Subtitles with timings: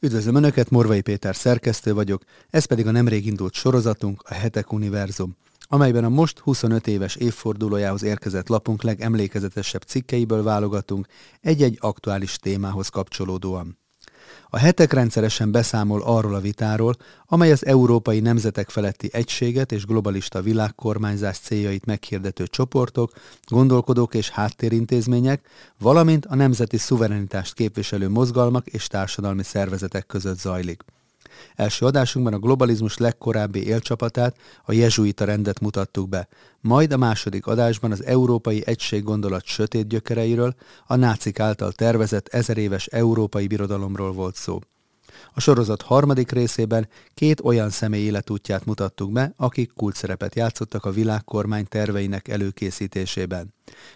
[0.00, 5.36] Üdvözlöm Önöket, Morvai Péter szerkesztő vagyok, ez pedig a nemrég indult sorozatunk, a Hetek Univerzum,
[5.60, 11.06] amelyben a most 25 éves évfordulójához érkezett lapunk legemlékezetesebb cikkeiből válogatunk
[11.40, 13.78] egy-egy aktuális témához kapcsolódóan.
[14.50, 16.96] A hetek rendszeresen beszámol arról a vitáról,
[17.26, 23.12] amely az európai nemzetek feletti egységet és globalista világkormányzás céljait meghirdető csoportok,
[23.46, 25.48] gondolkodók és háttérintézmények,
[25.78, 30.82] valamint a nemzeti szuverenitást képviselő mozgalmak és társadalmi szervezetek között zajlik.
[31.54, 36.28] Első adásunkban a globalizmus legkorábbi élcsapatát, a jezsuita rendet mutattuk be,
[36.60, 40.54] majd a második adásban az európai egység gondolat sötét gyökereiről,
[40.86, 44.58] a nácik által tervezett ezeréves európai birodalomról volt szó.
[45.34, 51.66] A sorozat harmadik részében két olyan személy életútját mutattuk be, akik kulcsszerepet játszottak a világkormány
[51.68, 53.54] terveinek előkészítésében.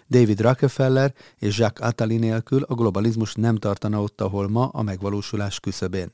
[0.09, 5.59] David Rockefeller és Jacques Attali nélkül a globalizmus nem tartana ott, ahol ma a megvalósulás
[5.59, 6.11] küszöbén.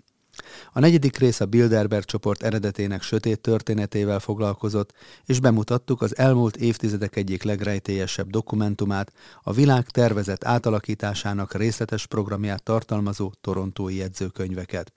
[0.73, 4.93] A negyedik rész a Bilderberg csoport eredetének sötét történetével foglalkozott,
[5.25, 9.11] és bemutattuk az elmúlt évtizedek egyik legrejtélyesebb dokumentumát,
[9.43, 14.93] a világ tervezett átalakításának részletes programját tartalmazó torontói jegyzőkönyveket.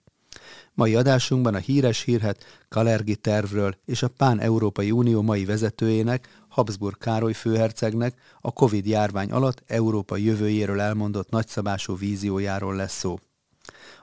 [0.73, 7.33] Mai adásunkban a híres hírhet Kalergi tervről és a Pán-Európai Unió mai vezetőjének, Habsburg Károly
[7.33, 13.19] főhercegnek a Covid járvány alatt Európa jövőjéről elmondott nagyszabású víziójáról lesz szó.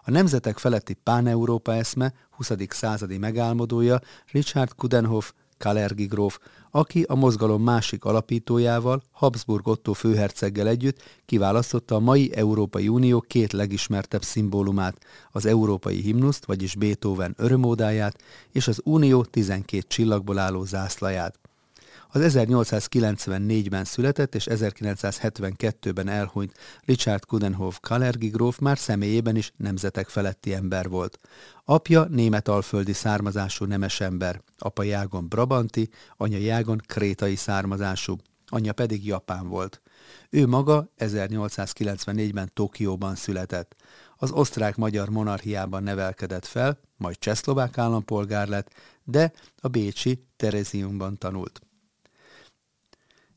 [0.08, 2.52] A nemzetek feletti pán-európa eszme 20.
[2.68, 4.00] századi megálmodója
[4.32, 6.38] Richard Kudenhoff Kalergi gróf,
[6.70, 13.52] aki a mozgalom másik alapítójával, Habsburg Otto főherceggel együtt kiválasztotta a mai Európai Unió két
[13.52, 14.98] legismertebb szimbólumát,
[15.32, 21.47] az európai himnuszt, vagyis Beethoven örömódáját, és az Unió 12 csillagból álló zászlaját.
[22.10, 30.54] Az 1894-ben született és 1972-ben elhunyt Richard Kudenhoff Kalergi gróf már személyében is nemzetek feletti
[30.54, 31.18] ember volt.
[31.64, 39.06] Apja német alföldi származású nemes ember, apa jágon Brabanti, anya jágon krétai származású, anyja pedig
[39.06, 39.82] Japán volt.
[40.30, 43.76] Ő maga 1894-ben Tokióban született.
[44.16, 48.72] Az osztrák-magyar monarchiában nevelkedett fel, majd csehszlovák állampolgár lett,
[49.04, 51.60] de a bécsi Tereziumban tanult.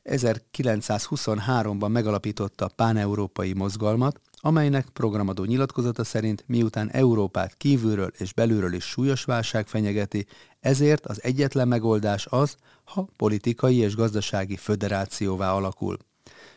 [0.04, 8.84] 1923-ban megalapította a páneurópai mozgalmat, amelynek programadó nyilatkozata szerint miután Európát kívülről és belülről is
[8.84, 10.26] súlyos válság fenyegeti,
[10.60, 15.98] ezért az egyetlen megoldás az, ha politikai és gazdasági föderációvá alakul.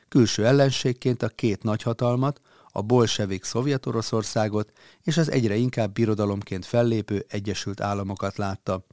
[0.09, 2.41] Külső ellenségként a két nagyhatalmat,
[2.76, 4.72] a bolsevik Szovjet-Oroszországot
[5.03, 8.87] és az egyre inkább birodalomként fellépő Egyesült Államokat látta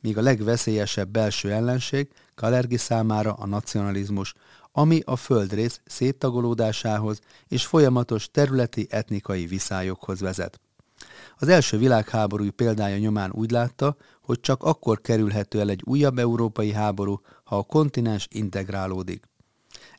[0.00, 4.34] míg a legveszélyesebb belső ellenség Kalergi számára a nacionalizmus,
[4.72, 10.60] ami a földrész széttagolódásához és folyamatos területi etnikai viszályokhoz vezet.
[11.38, 16.72] Az első világháború példája nyomán úgy látta, hogy csak akkor kerülhető el egy újabb európai
[16.72, 19.28] háború, ha a kontinens integrálódik.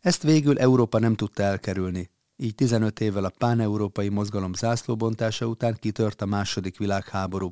[0.02, 6.22] Ezt végül Európa nem tudta elkerülni, így 15 évvel a páneurópai mozgalom zászlóbontása után kitört
[6.22, 7.52] a második világháború,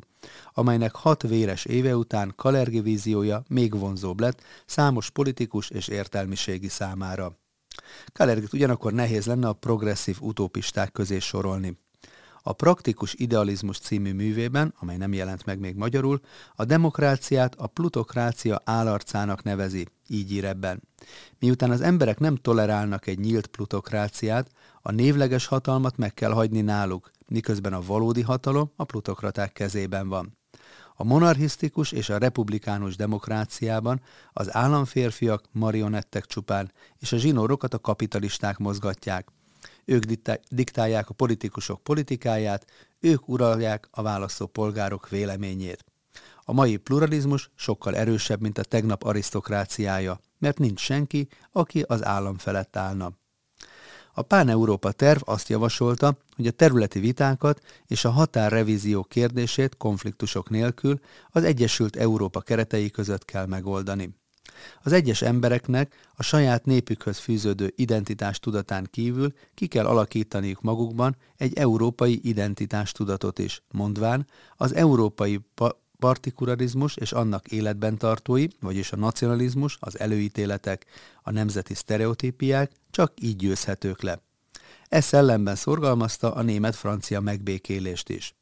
[0.53, 7.37] amelynek hat véres éve után Kalergi víziója még vonzóbb lett számos politikus és értelmiségi számára.
[8.13, 11.77] Kalergit ugyanakkor nehéz lenne a progresszív utópisták közé sorolni.
[12.47, 16.19] A Praktikus Idealizmus című művében, amely nem jelent meg még magyarul,
[16.55, 20.81] a demokráciát a plutokrácia állarcának nevezi, így ír ebben.
[21.39, 24.49] Miután az emberek nem tolerálnak egy nyílt plutokráciát,
[24.81, 30.37] a névleges hatalmat meg kell hagyni náluk, miközben a valódi hatalom a plutokraták kezében van.
[30.95, 34.01] A monarchisztikus és a republikánus demokráciában
[34.33, 39.27] az államférfiak marionettek csupán, és a zsinórokat a kapitalisták mozgatják.
[39.85, 40.03] Ők
[40.49, 42.65] diktálják a politikusok politikáját,
[42.99, 45.85] ők uralják a választó polgárok véleményét.
[46.43, 52.37] A mai pluralizmus sokkal erősebb, mint a tegnap arisztokráciája, mert nincs senki, aki az állam
[52.37, 53.11] felett állna.
[54.13, 60.99] A Pán-Európa terv azt javasolta, hogy a területi vitákat és a határrevízió kérdését konfliktusok nélkül
[61.29, 64.15] az Egyesült Európa keretei között kell megoldani.
[64.83, 71.53] Az egyes embereknek a saját népükhöz fűződő identitás tudatán kívül ki kell alakítaniuk magukban egy
[71.57, 78.95] európai identitás tudatot is, mondván az európai pa- partikularizmus és annak életben tartói, vagyis a
[78.95, 80.85] nacionalizmus, az előítéletek,
[81.21, 84.21] a nemzeti sztereotípiák csak így győzhetők le.
[84.89, 88.35] E szellemben szorgalmazta a német-francia megbékélést is.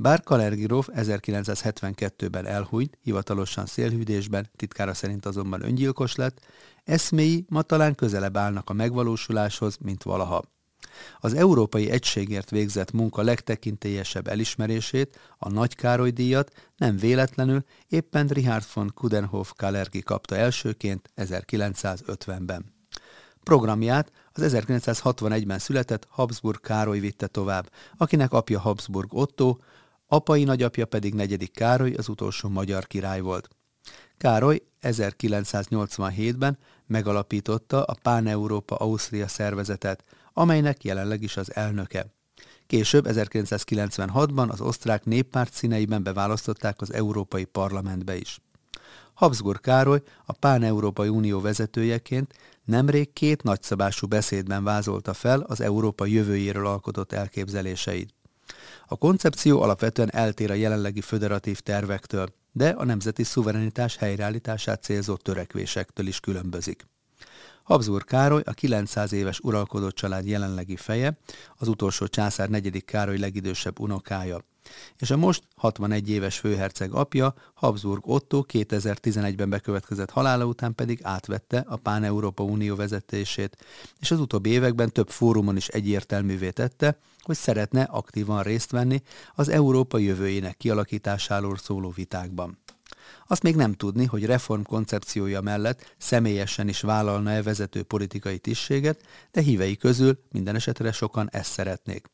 [0.00, 6.40] Bár Kalergirov 1972-ben elhújt, hivatalosan szélhűdésben, titkára szerint azonban öngyilkos lett,
[6.84, 10.42] eszméi ma talán közelebb állnak a megvalósuláshoz, mint valaha.
[11.20, 18.64] Az Európai Egységért végzett munka legtekintélyesebb elismerését, a Nagy Károly díjat nem véletlenül éppen Richard
[18.74, 22.76] von Kudenhof Kalergi kapta elsőként 1950-ben.
[23.42, 29.56] Programját az 1961-ben született Habsburg Károly vitte tovább, akinek apja Habsburg Otto,
[30.08, 33.48] apai nagyapja pedig negyedik Károly, az utolsó magyar király volt.
[34.18, 42.06] Károly 1987-ben megalapította a Pán-Európa Ausztria szervezetet, amelynek jelenleg is az elnöke.
[42.66, 48.40] Később 1996-ban az osztrák néppárt színeiben beválasztották az Európai Parlamentbe is.
[49.14, 52.34] Habsburg Károly a Pán-Európai Unió vezetőjeként
[52.64, 58.14] nemrég két nagyszabású beszédben vázolta fel az Európa jövőjéről alkotott elképzeléseit.
[58.90, 66.06] A koncepció alapvetően eltér a jelenlegi föderatív tervektől, de a nemzeti szuverenitás helyreállítását célzó törekvésektől
[66.06, 66.86] is különbözik.
[67.62, 71.18] Habsburg Károly a 900 éves uralkodó család jelenlegi feje,
[71.56, 74.44] az utolsó császár negyedik Károly legidősebb unokája
[74.98, 81.64] és a most 61 éves főherceg apja, Habsburg Otto 2011-ben bekövetkezett halála után pedig átvette
[81.68, 83.56] a Pán-Európa Unió vezetését,
[83.98, 89.02] és az utóbbi években több fórumon is egyértelművé tette, hogy szeretne aktívan részt venni
[89.34, 92.58] az Európa jövőjének kialakításáról szóló vitákban.
[93.26, 99.40] Azt még nem tudni, hogy reform koncepciója mellett személyesen is vállalna-e vezető politikai tisztséget, de
[99.40, 102.06] hívei közül minden esetre sokan ezt szeretnék.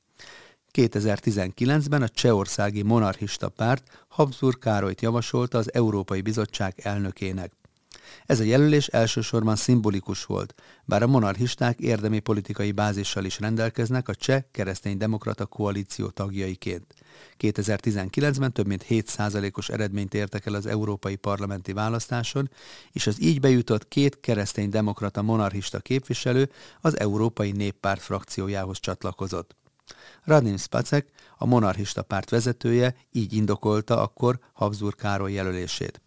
[0.75, 7.53] 2019-ben a csehországi monarchista párt Habsburg Károlyt javasolta az Európai Bizottság elnökének.
[8.27, 10.55] Ez a jelölés elsősorban szimbolikus volt,
[10.85, 16.95] bár a monarchisták érdemi politikai bázissal is rendelkeznek a cseh keresztény-demokrata koalíció tagjaiként.
[17.39, 22.51] 2019-ben több mint 7%-os eredményt értek el az európai parlamenti választáson,
[22.93, 26.51] és az így bejutott két keresztény-demokrata monarchista képviselő
[26.81, 29.57] az Európai Néppárt frakciójához csatlakozott.
[30.25, 36.01] Radim Spacek, a monarchista párt vezetője így indokolta akkor Habsburg Károly jelölését.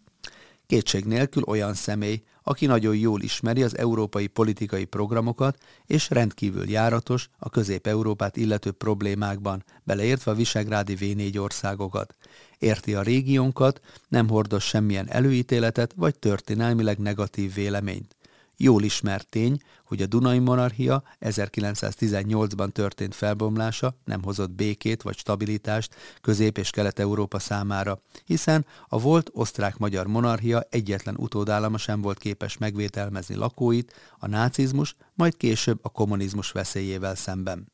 [0.66, 7.28] Kétség nélkül olyan személy, aki nagyon jól ismeri az európai politikai programokat, és rendkívül járatos
[7.38, 12.14] a Közép-Európát illető problémákban, beleértve a visegrádi V4 országokat.
[12.58, 18.16] Érti a régiónkat, nem hordoz semmilyen előítéletet vagy történelmileg negatív véleményt.
[18.60, 25.94] Jól ismert tény, hogy a Dunai monarchia 1918-ban történt felbomlása nem hozott békét vagy stabilitást
[26.20, 33.34] Közép- és Kelet-Európa számára, hiszen a volt osztrák-magyar monarchia egyetlen utódállama sem volt képes megvételmezni
[33.34, 37.72] lakóit a nácizmus, majd később a kommunizmus veszélyével szemben.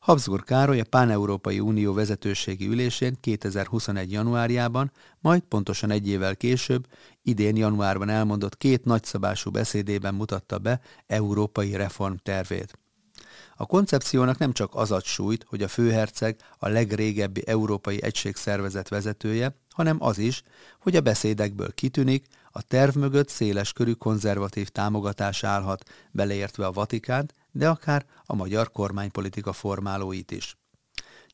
[0.00, 4.12] Habsburg Károly a Pán-Európai Unió vezetőségi ülésén 2021.
[4.12, 6.86] januárjában, majd pontosan egy évvel később,
[7.30, 12.78] idén januárban elmondott két nagyszabású beszédében mutatta be európai reformtervét.
[13.56, 19.54] A koncepciónak nem csak az ad súlyt, hogy a főherceg a legrégebbi európai egységszervezet vezetője,
[19.70, 20.42] hanem az is,
[20.80, 27.34] hogy a beszédekből kitűnik, a terv mögött széles körű konzervatív támogatás állhat, beleértve a Vatikánt,
[27.52, 30.59] de akár a magyar kormánypolitika formálóit is.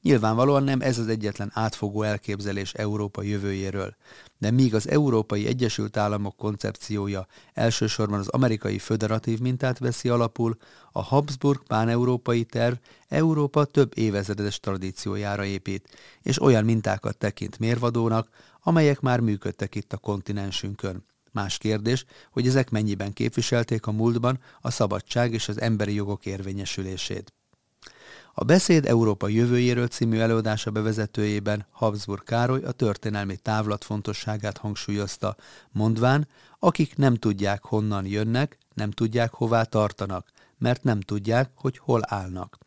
[0.03, 3.97] Nyilvánvalóan nem ez az egyetlen átfogó elképzelés Európa jövőjéről,
[4.39, 10.57] de míg az Európai Egyesült Államok koncepciója elsősorban az amerikai föderatív mintát veszi alapul,
[10.93, 12.75] a Habsburg páneurópai terv
[13.09, 15.89] Európa több évezredes tradíciójára épít,
[16.23, 18.29] és olyan mintákat tekint mérvadónak,
[18.62, 21.05] amelyek már működtek itt a kontinensünkön.
[21.33, 27.36] Más kérdés, hogy ezek mennyiben képviselték a múltban a szabadság és az emberi jogok érvényesülését.
[28.38, 35.37] A Beszéd Európa jövőjéről című előadása bevezetőjében Habsburg Károly a történelmi távlat fontosságát hangsúlyozta,
[35.71, 36.28] mondván,
[36.59, 42.59] akik nem tudják honnan jönnek, nem tudják hová tartanak, mert nem tudják, hogy hol állnak.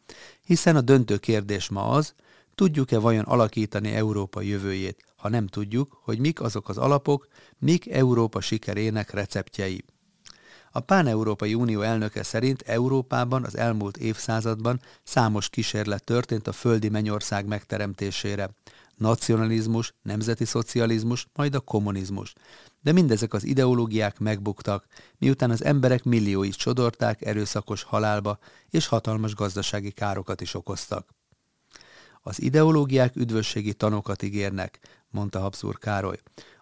[0.45, 2.13] Hiszen a döntő kérdés ma az,
[2.55, 8.41] tudjuk-e vajon alakítani Európa jövőjét, ha nem tudjuk, hogy mik azok az alapok, mik Európa
[8.41, 9.83] sikerének receptjei.
[10.71, 17.45] A Pán-Európai Unió elnöke szerint Európában az elmúlt évszázadban számos kísérlet történt a földi mennyország
[17.45, 18.49] megteremtésére.
[18.95, 22.33] Nacionalizmus, nemzeti szocializmus, majd a kommunizmus.
[22.81, 24.85] De mindezek az ideológiák megbuktak,
[25.17, 28.37] miután az emberek millióit sodorták erőszakos halálba,
[28.69, 31.09] és hatalmas gazdasági károkat is okoztak.
[32.21, 36.19] Az ideológiák üdvösségi tanokat ígérnek, mondta Habsburg Károly,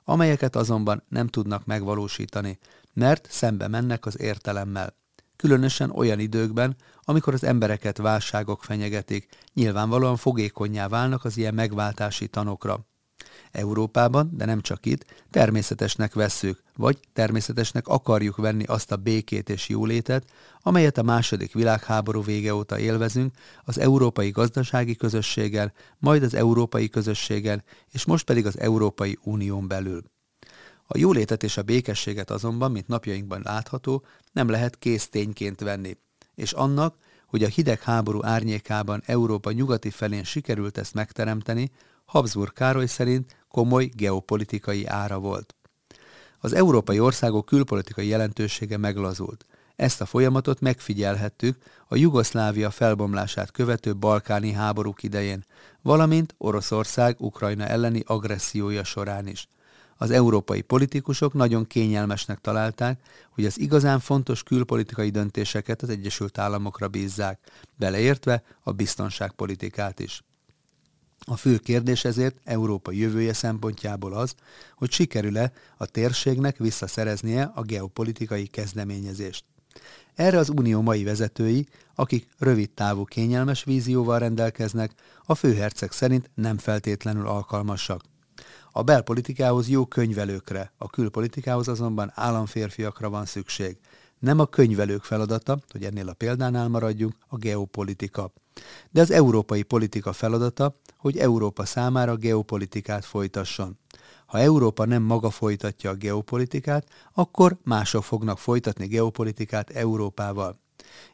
[0.09, 2.59] amelyeket azonban nem tudnak megvalósítani,
[2.93, 4.95] mert szembe mennek az értelemmel.
[5.35, 12.85] Különösen olyan időkben, amikor az embereket válságok fenyegetik, nyilvánvalóan fogékonyá válnak az ilyen megváltási tanokra.
[13.51, 19.69] Európában, de nem csak itt, természetesnek vesszük, vagy természetesnek akarjuk venni azt a békét és
[19.69, 20.25] jólétet,
[20.61, 27.63] amelyet a második világháború vége óta élvezünk az Európai Gazdasági Közösséggel, majd az Európai Közösséggel,
[27.91, 30.03] és most pedig az Európai Unión belül.
[30.87, 35.97] A jólétet és a békességet azonban, mint napjainkban látható, nem lehet kész tényként venni,
[36.35, 36.95] és annak,
[37.27, 41.71] hogy a hidegháború árnyékában Európa nyugati felén sikerült ezt megteremteni,
[42.07, 45.55] Habsburg Károly szerint komoly geopolitikai ára volt.
[46.39, 49.45] Az európai országok külpolitikai jelentősége meglazult.
[49.75, 55.43] Ezt a folyamatot megfigyelhettük a Jugoszlávia felbomlását követő balkáni háborúk idején,
[55.81, 59.49] valamint Oroszország Ukrajna elleni agressziója során is.
[59.97, 62.99] Az európai politikusok nagyon kényelmesnek találták,
[63.29, 67.39] hogy az igazán fontos külpolitikai döntéseket az Egyesült Államokra bízzák,
[67.75, 70.23] beleértve a biztonságpolitikát is.
[71.29, 74.35] A fő kérdés ezért Európa jövője szempontjából az,
[74.75, 79.45] hogy sikerül-e a térségnek visszaszereznie a geopolitikai kezdeményezést.
[80.15, 84.91] Erre az unió mai vezetői, akik rövid távú kényelmes vízióval rendelkeznek,
[85.25, 88.01] a főherceg szerint nem feltétlenül alkalmasak.
[88.71, 93.77] A belpolitikához jó könyvelőkre, a külpolitikához azonban államférfiakra van szükség.
[94.19, 98.31] Nem a könyvelők feladata, hogy ennél a példánál maradjunk, a geopolitika.
[98.89, 103.77] De az európai politika feladata, hogy Európa számára geopolitikát folytasson.
[104.25, 110.59] Ha Európa nem maga folytatja a geopolitikát, akkor mások fognak folytatni geopolitikát Európával.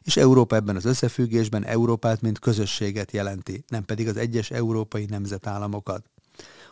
[0.02, 6.10] És Európa ebben az összefüggésben Európát mint közösséget jelenti, nem pedig az egyes európai nemzetállamokat.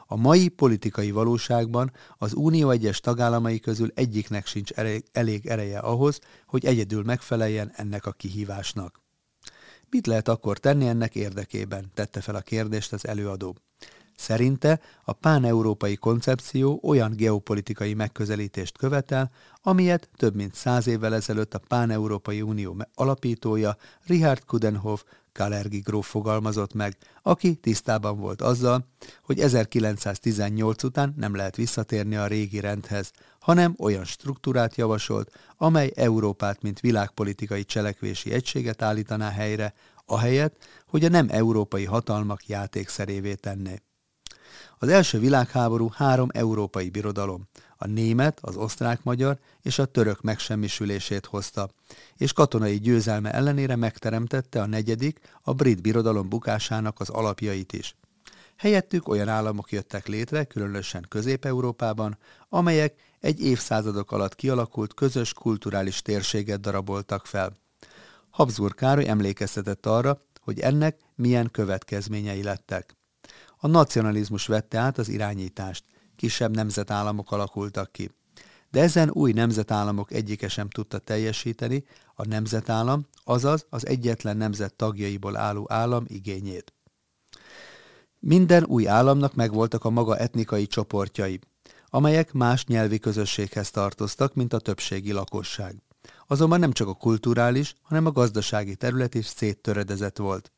[0.07, 4.71] A mai politikai valóságban az Unió egyes tagállamai közül egyiknek sincs
[5.13, 9.02] elég ereje ahhoz, hogy egyedül megfeleljen ennek a kihívásnak.
[9.93, 11.91] Mit lehet akkor tenni ennek érdekében?
[11.95, 13.57] tette fel a kérdést az előadó.
[14.17, 19.31] Szerinte a pán-európai koncepció olyan geopolitikai megközelítést követel,
[19.63, 26.75] amilyet több mint száz évvel ezelőtt a Pán-Európai Unió alapítója Richard Kudenhoff Kalergi gróf fogalmazott
[26.75, 28.89] meg, aki tisztában volt azzal,
[29.25, 33.11] hogy 1918 után nem lehet visszatérni a régi rendhez,
[33.41, 39.75] hanem olyan struktúrát javasolt, amely Európát mint világpolitikai cselekvési egységet állítaná helyre,
[40.07, 43.83] ahelyett, hogy a nem európai hatalmak játékszerévé tenné.
[44.79, 47.49] Az első világháború három európai birodalom,
[47.83, 51.71] a német, az osztrák-magyar és a török megsemmisülését hozta,
[52.17, 57.97] és katonai győzelme ellenére megteremtette a negyedik, a brit birodalom bukásának az alapjait is.
[58.57, 66.61] Helyettük olyan államok jöttek létre, különösen Közép-Európában, amelyek egy évszázadok alatt kialakult közös kulturális térséget
[66.61, 67.53] daraboltak fel.
[68.31, 72.97] Habsburg Károly emlékeztetett arra, hogy ennek milyen következményei lettek.
[73.59, 75.85] A nacionalizmus vette át az irányítást,
[76.23, 78.11] kisebb nemzetállamok alakultak ki.
[78.71, 85.37] De ezen új nemzetállamok egyike sem tudta teljesíteni a nemzetállam, azaz az egyetlen nemzet tagjaiból
[85.37, 86.73] álló állam igényét.
[88.19, 91.41] Minden új államnak megvoltak a maga etnikai csoportjai,
[91.87, 95.83] amelyek más nyelvi közösséghez tartoztak, mint a többségi lakosság.
[96.27, 100.53] Azonban nem csak a kulturális, hanem a gazdasági terület is széttöredezett volt.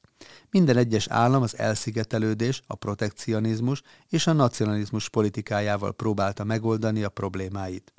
[0.51, 7.93] Minden egyes állam az elszigetelődés, a protekcionizmus és a nacionalizmus politikájával próbálta megoldani a problémáit.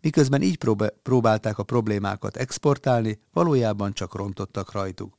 [0.00, 0.58] Miközben így
[1.02, 5.14] próbálták a problémákat exportálni, valójában csak rontottak rajtuk.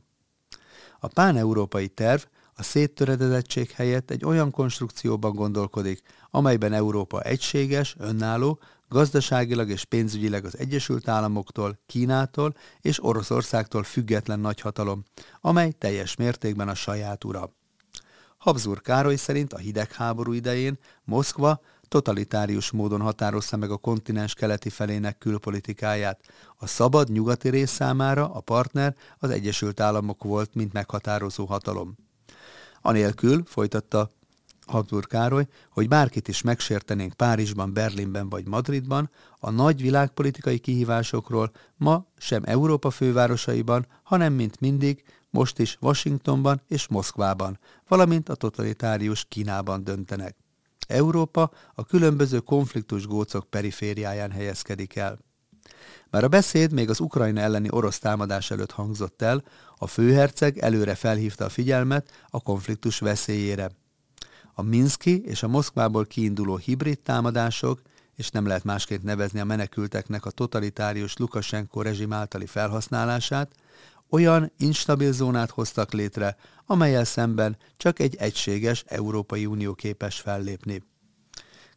[1.00, 2.22] A pán-európai terv
[2.56, 6.01] a széttöredezettség helyett egy olyan konstrukcióban gondolkodik,
[6.32, 15.03] amelyben Európa egységes, önálló, gazdaságilag és pénzügyileg az Egyesült Államoktól, Kínától és Oroszországtól független nagyhatalom,
[15.41, 17.53] amely teljes mértékben a saját ura.
[18.38, 25.17] Habsburg Károly szerint a hidegháború idején Moszkva totalitárius módon határozta meg a kontinens keleti felének
[25.17, 26.19] külpolitikáját.
[26.55, 31.96] A szabad nyugati rész számára a partner az Egyesült Államok volt, mint meghatározó hatalom.
[32.81, 34.12] Anélkül, folytatta
[34.70, 39.10] Habsburg Károly, hogy bárkit is megsértenénk Párizsban, Berlinben vagy Madridban,
[39.40, 46.88] a nagy világpolitikai kihívásokról ma sem Európa fővárosaiban, hanem mint mindig, most is Washingtonban és
[46.88, 50.36] Moszkvában, valamint a totalitárius Kínában döntenek.
[50.88, 55.20] Európa a különböző konfliktus gócok perifériáján helyezkedik el.
[56.10, 59.44] Már a beszéd még az Ukrajna elleni orosz támadás előtt hangzott el,
[59.78, 63.72] a főherceg előre felhívta a figyelmet a konfliktus veszélyére.
[64.53, 67.82] A Minszki és a Moszkvából kiinduló hibrid támadások,
[68.15, 73.51] és nem lehet másként nevezni a menekülteknek a totalitárius Lukasenko rezsim általi felhasználását,
[74.10, 80.84] olyan instabil zónát hoztak létre, amelyel szemben csak egy egységes Európai Unió képes fellépni.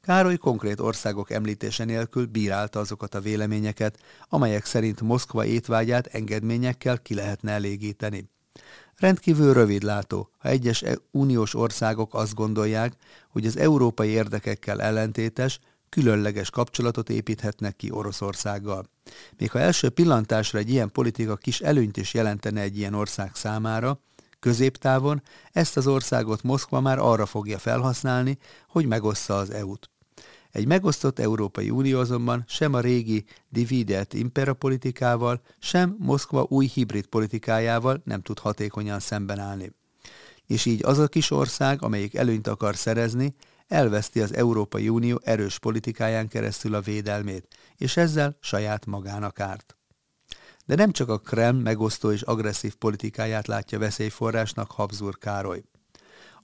[0.01, 3.99] Károly konkrét országok említése nélkül bírálta azokat a véleményeket,
[4.29, 8.31] amelyek szerint Moszkva étvágyát engedményekkel ki lehetne elégíteni.
[9.03, 12.93] Rendkívül rövidlátó, ha egyes e- uniós országok azt gondolják,
[13.29, 18.87] hogy az európai érdekekkel ellentétes, különleges kapcsolatot építhetnek ki Oroszországgal.
[19.39, 24.01] Még ha első pillantásra egy ilyen politika kis előnyt is jelentene egy ilyen ország számára,
[24.41, 29.92] középtávon ezt az országot Moszkva már arra fogja felhasználni, hogy megossza az EU-t.
[30.53, 37.07] Egy megosztott Európai Unió azonban sem a régi dividet impera politikával, sem Moszkva új hibrid
[37.07, 39.73] politikájával nem tud hatékonyan szemben állni.
[40.47, 43.35] És így az a kis ország, amelyik előnyt akar szerezni,
[43.69, 49.77] elveszti az Európai Unió erős politikáján keresztül a védelmét, és ezzel saját magának árt.
[50.67, 55.63] De nem csak a Krem megosztó és agresszív politikáját látja veszélyforrásnak Habsburg Károly.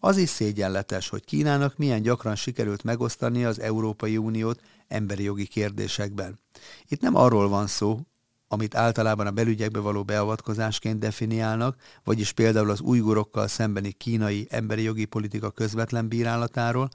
[0.00, 6.38] Az is szégyenletes, hogy Kínának milyen gyakran sikerült megosztani az Európai Uniót emberi jogi kérdésekben.
[6.88, 8.00] Itt nem arról van szó,
[8.48, 15.04] amit általában a belügyekbe való beavatkozásként definiálnak, vagyis például az újgurokkal szembeni kínai emberi jogi
[15.04, 16.88] politika közvetlen bírálatáról,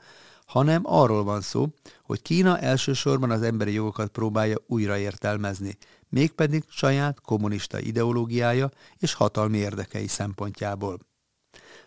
[0.46, 1.68] hanem arról van szó,
[2.04, 5.78] hogy Kína elsősorban az emberi jogokat próbálja újraértelmezni,
[6.10, 11.00] mégpedig saját kommunista ideológiája és hatalmi érdekei szempontjából.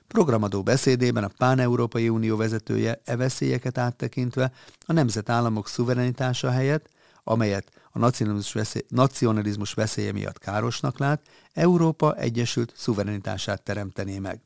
[0.09, 4.53] Programadó beszédében a Pán-Európai Unió vezetője e veszélyeket áttekintve
[4.87, 6.89] a nemzetállamok szuverenitása helyett,
[7.25, 11.23] amelyet a nacionalizmus, veszély, nacionalizmus veszélye miatt károsnak lát,
[11.53, 14.41] Európa Egyesült szuverenitását teremtené meg.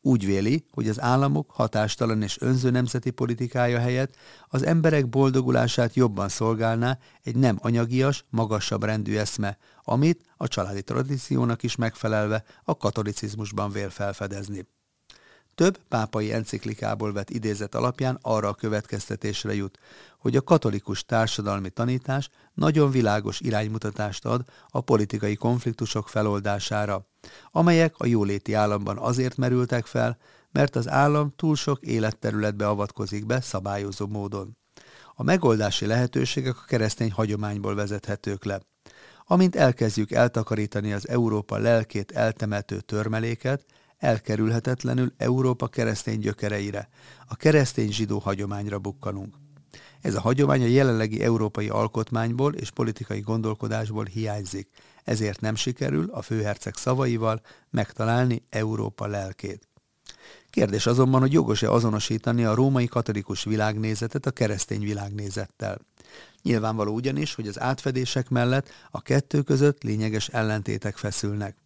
[0.00, 4.16] Úgy véli, hogy az államok hatástalan és önző nemzeti politikája helyett
[4.48, 11.62] az emberek boldogulását jobban szolgálná egy nem anyagias, magasabb rendű eszme, amit a családi tradíciónak
[11.62, 14.66] is megfelelve a katolicizmusban vél felfedezni.
[15.58, 19.78] Több pápai enciklikából vett idézet alapján arra a következtetésre jut,
[20.18, 27.06] hogy a katolikus társadalmi tanítás nagyon világos iránymutatást ad a politikai konfliktusok feloldására,
[27.50, 30.18] amelyek a jóléti államban azért merültek fel,
[30.52, 34.56] mert az állam túl sok életterületbe avatkozik be szabályozó módon.
[35.14, 38.60] A megoldási lehetőségek a keresztény hagyományból vezethetők le.
[39.24, 43.64] Amint elkezdjük eltakarítani az Európa lelkét eltemető törmeléket,
[43.98, 46.88] elkerülhetetlenül Európa keresztény gyökereire,
[47.26, 49.34] a keresztény zsidó hagyományra bukkanunk.
[50.00, 54.68] Ez a hagyomány a jelenlegi európai alkotmányból és politikai gondolkodásból hiányzik,
[55.04, 59.68] ezért nem sikerül a főherceg szavaival megtalálni Európa lelkét.
[60.50, 65.78] Kérdés azonban, hogy jogos-e azonosítani a római katolikus világnézetet a keresztény világnézettel.
[66.42, 71.56] Nyilvánvaló ugyanis, hogy az átfedések mellett a kettő között lényeges ellentétek feszülnek.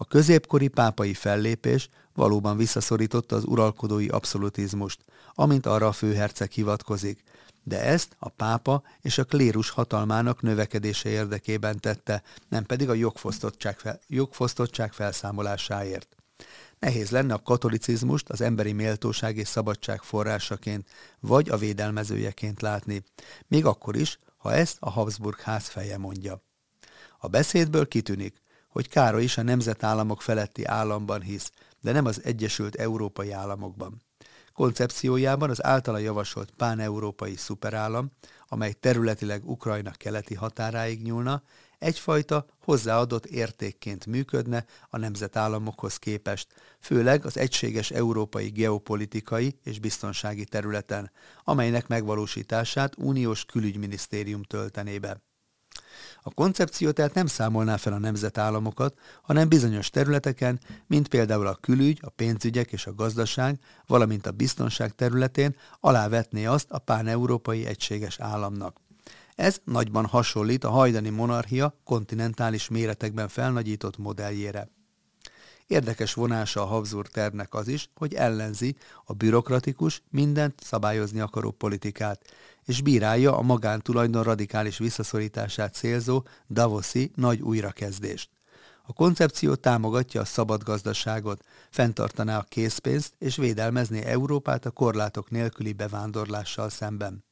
[0.00, 7.22] A középkori pápai fellépés valóban visszaszorította az uralkodói abszolutizmust, amint arra a főherceg hivatkozik,
[7.62, 13.78] de ezt a pápa és a klérus hatalmának növekedése érdekében tette, nem pedig a jogfosztottság,
[13.78, 16.16] fel, jogfosztottság felszámolásáért.
[16.78, 20.88] Nehéz lenne a katolicizmust az emberi méltóság és szabadság forrásaként,
[21.20, 23.04] vagy a védelmezőjeként látni,
[23.46, 26.42] még akkor is, ha ezt a Habsburg ház feje mondja.
[27.18, 31.50] A beszédből kitűnik, hogy Károly is a nemzetállamok feletti államban hisz,
[31.80, 34.02] de nem az Egyesült Európai Államokban.
[34.52, 38.10] Koncepciójában az általa javasolt pán-európai szuperállam,
[38.48, 41.42] amely területileg Ukrajna keleti határáig nyúlna,
[41.78, 46.46] egyfajta hozzáadott értékként működne a nemzetállamokhoz képest,
[46.80, 51.10] főleg az egységes európai geopolitikai és biztonsági területen,
[51.44, 55.27] amelynek megvalósítását uniós külügyminisztérium töltené be.
[56.22, 61.98] A koncepció tehát nem számolná fel a nemzetállamokat, hanem bizonyos területeken, mint például a külügy,
[62.02, 68.80] a pénzügyek és a gazdaság, valamint a biztonság területén alávetné azt a pán-európai egységes államnak.
[69.34, 74.68] Ez nagyban hasonlít a hajdani monarchia kontinentális méretekben felnagyított modelljére.
[75.68, 82.20] Érdekes vonása a Habsburg tervnek az is, hogy ellenzi a bürokratikus, mindent szabályozni akaró politikát,
[82.64, 88.30] és bírálja a magántulajdon radikális visszaszorítását célzó Davoszi nagy újrakezdést.
[88.82, 95.72] A koncepció támogatja a szabad gazdaságot, fenntartaná a készpénzt és védelmezné Európát a korlátok nélküli
[95.72, 97.27] bevándorlással szemben.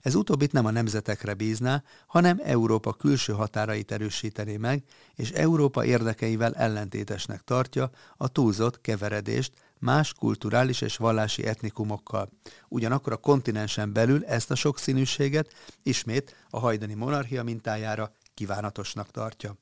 [0.00, 4.82] Ez utóbbit nem a nemzetekre bízná, hanem Európa külső határait erősítené meg,
[5.14, 12.30] és Európa érdekeivel ellentétesnek tartja a túlzott keveredést más kulturális és vallási etnikumokkal.
[12.68, 19.56] Ugyanakkor a kontinensen belül ezt a sokszínűséget ismét a hajdani monarchia mintájára kívánatosnak tartja.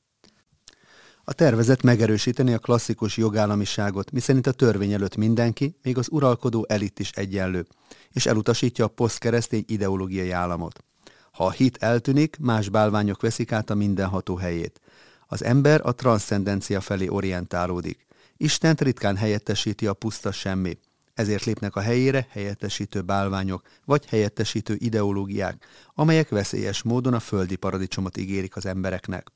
[1.28, 6.98] A tervezet megerősíteni a klasszikus jogállamiságot, miszerint a törvény előtt mindenki, még az uralkodó elit
[6.98, 7.66] is egyenlő,
[8.12, 10.84] és elutasítja a posztkeresztény ideológiai államot.
[11.32, 14.80] Ha a hit eltűnik, más bálványok veszik át a mindenható helyét.
[15.26, 18.06] Az ember a transzcendencia felé orientálódik.
[18.36, 20.78] Istent ritkán helyettesíti a puszta semmi.
[21.14, 28.16] Ezért lépnek a helyére helyettesítő bálványok, vagy helyettesítő ideológiák, amelyek veszélyes módon a földi paradicsomot
[28.16, 29.35] ígérik az embereknek.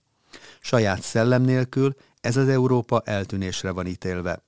[0.61, 4.43] Saját szellem nélkül ez az Európa eltűnésre van ítélve.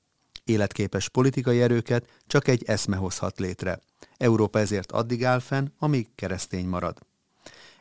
[0.45, 3.79] Életképes politikai erőket csak egy eszme hozhat létre.
[4.17, 6.99] Európa ezért addig áll fenn, amíg keresztény marad.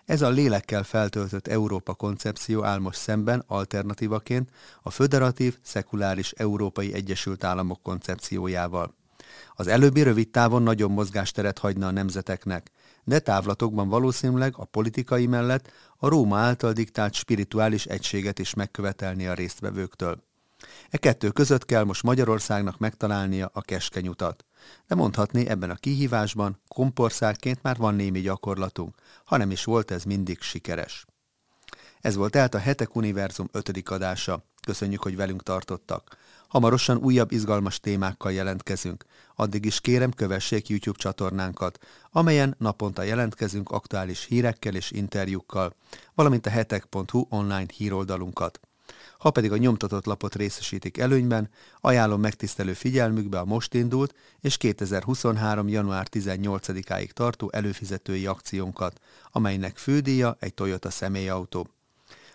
[0.05, 4.49] Ez a lélekkel feltöltött Európa koncepció áll most szemben alternatívaként
[4.81, 8.95] a föderatív, szekuláris Európai Egyesült Államok koncepciójával.
[9.55, 12.71] Az előbbi rövid távon nagyobb mozgásteret hagyna a nemzeteknek,
[13.03, 19.33] de távlatokban valószínűleg a politikai mellett a Róma által diktált spirituális egységet is megkövetelni a
[19.33, 20.23] résztvevőktől.
[20.89, 24.45] E kettő között kell most Magyarországnak megtalálnia a keskeny utat.
[24.87, 30.03] De mondhatni ebben a kihívásban kompországként már van némi gyakorlatunk, ha nem is volt ez
[30.03, 31.05] mindig sikeres.
[32.01, 34.45] Ez volt tehát a Hetek Univerzum ötödik adása.
[34.65, 36.17] Köszönjük, hogy velünk tartottak.
[36.51, 39.05] Hamarosan újabb izgalmas témákkal jelentkezünk.
[39.35, 41.77] Addig is kérem, kövessék YouTube csatornánkat,
[42.09, 45.75] amelyen naponta jelentkezünk aktuális hírekkel és interjúkkal,
[46.13, 48.59] valamint a hetek.hu online híroldalunkat.
[49.17, 55.67] Ha pedig a nyomtatott lapot részesítik előnyben, ajánlom megtisztelő figyelmükbe a most indult és 2023.
[55.67, 58.99] január 18-áig tartó előfizetői akciónkat,
[59.31, 61.67] amelynek fődíja egy Toyota személyautó.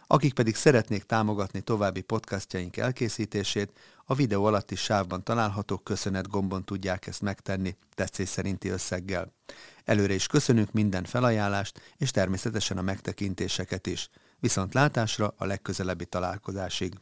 [0.09, 3.73] Akik pedig szeretnék támogatni további podcastjaink elkészítését,
[4.05, 9.33] a videó alatti sávban található köszönet gombon tudják ezt megtenni tetszés szerinti összeggel.
[9.85, 14.11] Előre is köszönünk minden felajánlást, és természetesen a megtekintéseket is.
[14.39, 16.95] Viszont látásra a legközelebbi találkozásig.